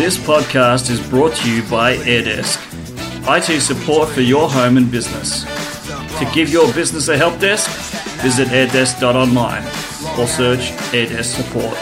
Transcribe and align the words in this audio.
This 0.00 0.16
podcast 0.16 0.88
is 0.88 0.98
brought 1.10 1.34
to 1.34 1.54
you 1.54 1.62
by 1.68 1.94
AirDesk, 1.94 2.56
IT 3.28 3.60
support 3.60 4.08
for 4.08 4.22
your 4.22 4.48
home 4.48 4.78
and 4.78 4.90
business. 4.90 5.44
To 6.18 6.30
give 6.32 6.48
your 6.48 6.72
business 6.72 7.08
a 7.08 7.18
help 7.18 7.38
desk, 7.38 7.68
visit 8.22 8.48
airdesk.online 8.48 9.62
or 10.18 10.26
search 10.26 10.70
AirDesk 10.94 11.36
support. 11.36 11.76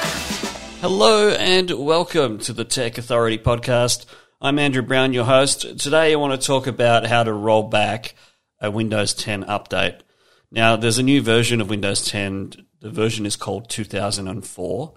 Hello 0.81 1.29
and 1.31 1.71
welcome 1.71 2.39
to 2.39 2.53
the 2.53 2.65
Tech 2.65 2.99
Authority 2.99 3.39
podcast. 3.39 4.05
I'm 4.41 4.59
Andrew 4.59 4.83
Brown, 4.83 5.13
your 5.13 5.25
host. 5.25 5.79
Today 5.79 6.13
I 6.13 6.17
want 6.17 6.39
to 6.39 6.45
talk 6.45 6.67
about 6.67 7.07
how 7.07 7.23
to 7.23 7.33
roll 7.33 7.69
back 7.69 8.17
a 8.61 8.69
Windows 8.69 9.15
10 9.15 9.45
update. 9.45 10.01
Now, 10.51 10.75
there's 10.75 10.99
a 10.99 11.05
new 11.05 11.23
version 11.23 11.61
of 11.61 11.71
Windows 11.71 12.05
10. 12.05 12.67
The 12.81 12.91
version 12.91 13.27
is 13.27 13.37
called 13.37 13.71
2004, 13.71 14.95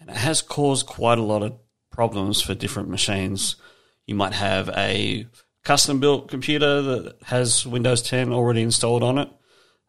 and 0.00 0.08
it 0.08 0.16
has 0.16 0.40
caused 0.40 0.86
quite 0.86 1.18
a 1.18 1.22
lot 1.22 1.42
of 1.42 1.58
problems 1.96 2.42
for 2.42 2.54
different 2.54 2.90
machines. 2.90 3.56
You 4.06 4.14
might 4.14 4.34
have 4.34 4.68
a 4.76 5.26
custom 5.64 5.98
built 5.98 6.28
computer 6.28 6.82
that 6.82 7.16
has 7.24 7.66
Windows 7.66 8.02
10 8.02 8.32
already 8.32 8.60
installed 8.62 9.02
on 9.02 9.18
it. 9.18 9.28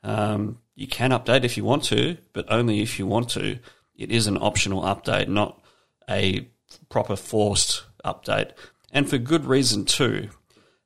Um, 0.04 0.60
you 0.74 0.88
can 0.88 1.12
update 1.12 1.44
if 1.44 1.58
you 1.58 1.66
want 1.66 1.84
to, 1.86 2.18
but 2.32 2.46
only 2.50 2.82
if 2.82 2.98
you 2.98 3.06
want 3.06 3.30
to. 3.32 3.60
It 3.96 4.10
is 4.10 4.26
an 4.26 4.38
optional 4.38 4.84
update, 4.84 5.28
not 5.28 5.62
a 6.10 6.50
proper 6.90 7.18
forced 7.18 7.84
update. 8.06 8.52
And 8.92 9.10
for 9.10 9.18
good 9.18 9.46
reason, 9.46 9.84
too, 9.84 10.30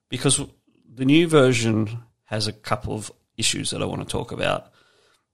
because 0.09 0.41
the 0.91 1.05
new 1.05 1.27
version 1.27 2.03
has 2.25 2.47
a 2.47 2.53
couple 2.53 2.95
of 2.95 3.11
issues 3.37 3.69
that 3.69 3.81
I 3.81 3.85
want 3.85 4.01
to 4.01 4.11
talk 4.11 4.31
about. 4.31 4.71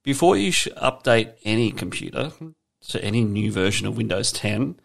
Before 0.03 0.35
you 0.35 0.51
update 0.51 1.33
any 1.45 1.71
computer 1.71 2.33
to 2.89 3.03
any 3.03 3.23
new 3.23 3.51
version 3.51 3.87
of 3.87 3.97
Windows 3.97 4.31
10, 4.33 4.79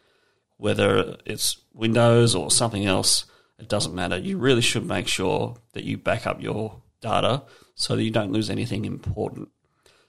whether 0.62 1.16
it's 1.26 1.56
Windows 1.74 2.36
or 2.36 2.48
something 2.48 2.86
else, 2.86 3.24
it 3.58 3.68
doesn't 3.68 3.96
matter. 3.96 4.16
You 4.16 4.38
really 4.38 4.60
should 4.60 4.86
make 4.86 5.08
sure 5.08 5.56
that 5.72 5.82
you 5.82 5.98
back 5.98 6.24
up 6.24 6.40
your 6.40 6.80
data 7.00 7.42
so 7.74 7.96
that 7.96 8.04
you 8.04 8.12
don't 8.12 8.30
lose 8.30 8.48
anything 8.48 8.84
important. 8.84 9.48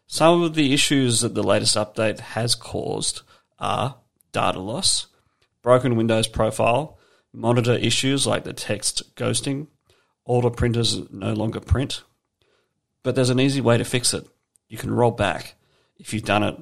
Some 0.05 0.43
of 0.43 0.53
the 0.53 0.71
issues 0.71 1.21
that 1.21 1.33
the 1.33 1.41
latest 1.41 1.75
update 1.75 2.19
has 2.19 2.53
caused 2.53 3.23
are 3.57 3.95
data 4.31 4.59
loss, 4.59 5.07
broken 5.63 5.95
Windows 5.95 6.27
profile, 6.27 6.99
monitor 7.33 7.73
issues 7.73 8.27
like 8.27 8.43
the 8.43 8.53
text 8.53 9.15
ghosting, 9.15 9.65
older 10.23 10.51
printers 10.51 11.09
no 11.11 11.33
longer 11.33 11.61
print. 11.61 12.03
But 13.01 13.15
there's 13.15 13.31
an 13.31 13.39
easy 13.39 13.59
way 13.59 13.79
to 13.79 13.83
fix 13.83 14.13
it. 14.13 14.27
You 14.69 14.77
can 14.77 14.93
roll 14.93 15.09
back. 15.09 15.55
If 15.97 16.13
you've 16.13 16.25
done 16.25 16.43
it, 16.43 16.59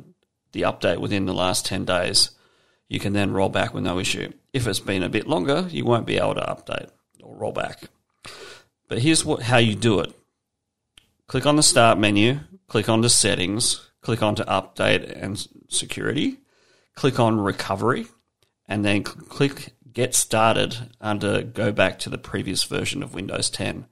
the 0.54 0.62
update 0.62 1.00
within 1.00 1.26
the 1.26 1.34
last 1.34 1.66
10 1.66 1.84
days, 1.84 2.32
you 2.92 3.00
can 3.00 3.14
then 3.14 3.32
roll 3.32 3.48
back 3.48 3.74
with 3.74 3.86
no 3.86 4.00
issue. 4.00 4.34
If 4.52 4.68
it's 4.68 4.82
been 4.82 5.02
a 5.02 5.08
bit 5.08 5.26
longer, 5.26 5.66
you 5.70 5.86
won't 5.86 6.06
be 6.06 6.18
able 6.18 6.36
to 6.36 6.42
update 6.42 6.90
or 7.24 7.34
roll 7.38 7.54
back. 7.54 7.84
But 8.90 9.00
here's 9.00 9.24
what, 9.24 9.44
how 9.44 9.60
you 9.60 9.76
do 9.76 10.02
it. 10.02 10.14
Click 11.28 11.46
on 11.46 11.56
the 11.56 11.64
Start 11.64 11.98
menu, 11.98 12.42
click 12.68 12.90
on 12.90 13.00
the 13.00 13.10
Settings, 13.10 13.90
click 14.02 14.22
on 14.22 14.36
to 14.36 14.44
Update 14.44 15.10
and 15.10 15.48
Security, 15.70 16.40
click 16.94 17.18
on 17.18 17.40
Recovery, 17.40 18.08
and 18.68 18.84
then 18.84 19.04
click 19.04 19.74
Get 19.94 20.14
Started 20.14 20.76
under 21.00 21.44
Go 21.44 21.72
Back 21.72 21.98
to 22.00 22.10
the 22.10 22.18
previous 22.18 22.66
version 22.66 23.02
of 23.02 23.14
Windows 23.14 23.50
10. 23.50 23.86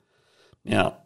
Now, 0.65 0.97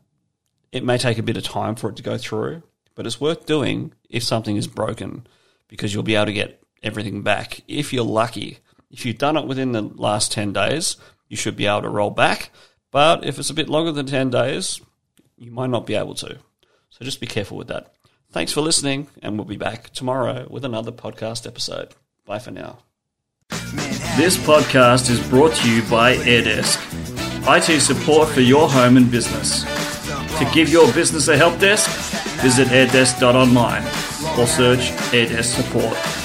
it 0.71 0.83
may 0.83 0.97
take 0.97 1.19
a 1.19 1.23
bit 1.23 1.37
of 1.37 1.43
time 1.43 1.75
for 1.75 1.91
it 1.91 1.97
to 1.97 2.03
go 2.03 2.17
through, 2.17 2.63
but 2.95 3.05
it's 3.05 3.21
worth 3.21 3.45
doing 3.45 3.93
if 4.09 4.23
something 4.23 4.57
is 4.57 4.65
broken 4.65 5.27
because 5.67 5.93
you'll 5.93 6.01
be 6.01 6.15
able 6.15 6.25
to 6.25 6.33
get 6.33 6.62
everything 6.83 7.23
back 7.23 7.61
if 7.67 7.93
you're 7.93 8.03
lucky. 8.03 8.59
If 8.91 9.05
you've 9.05 9.17
done 9.17 9.37
it 9.37 9.47
within 9.47 9.71
the 9.71 9.81
last 9.81 10.31
10 10.31 10.53
days, 10.53 10.97
you 11.27 11.37
should 11.37 11.55
be 11.55 11.65
able 11.65 11.81
to 11.81 11.89
roll 11.89 12.11
back. 12.11 12.51
But 12.91 13.25
if 13.25 13.39
it's 13.39 13.49
a 13.49 13.55
bit 13.55 13.69
longer 13.69 13.91
than 13.91 14.05
10 14.05 14.29
days, 14.29 14.79
you 15.37 15.51
might 15.51 15.71
not 15.71 15.87
be 15.87 15.95
able 15.95 16.13
to. 16.15 16.37
So 16.89 17.03
just 17.03 17.19
be 17.19 17.25
careful 17.25 17.57
with 17.57 17.69
that. 17.69 17.91
Thanks 18.31 18.51
for 18.51 18.61
listening, 18.61 19.07
and 19.21 19.37
we'll 19.37 19.45
be 19.45 19.57
back 19.57 19.89
tomorrow 19.91 20.47
with 20.49 20.65
another 20.65 20.91
podcast 20.91 21.47
episode. 21.47 21.93
Bye 22.25 22.39
for 22.39 22.51
now. 22.51 22.79
This 24.17 24.37
podcast 24.37 25.09
is 25.09 25.27
brought 25.27 25.53
to 25.55 25.71
you 25.71 25.81
by 25.83 26.15
AirDesk, 26.17 26.77
IT 27.47 27.79
support 27.81 28.29
for 28.29 28.41
your 28.41 28.69
home 28.69 28.97
and 28.97 29.09
business. 29.09 29.63
To 30.37 30.49
give 30.53 30.69
your 30.69 30.91
business 30.93 31.27
a 31.27 31.37
help 31.37 31.59
desk, 31.59 31.89
visit 32.41 32.67
airdesk.online 32.69 33.83
or 34.39 34.47
search 34.47 34.91
AirDesk 35.11 35.43
support. 35.43 36.22